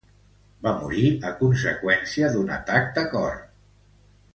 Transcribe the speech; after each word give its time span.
Va 0.67 0.73
morir 0.77 1.03
a 1.31 1.35
conseqüència 1.43 2.33
d'un 2.37 2.51
atac 2.59 2.91
de 3.01 3.07
cor. 3.17 3.41